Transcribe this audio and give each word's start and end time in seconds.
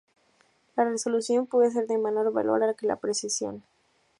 La 0.75 0.83
resolución 0.83 1.45
puede 1.45 1.69
ser 1.69 1.85
de 1.85 1.99
menor 1.99 2.33
valor 2.33 2.75
que 2.75 2.87
la 2.87 2.95
precisión. 2.95 3.61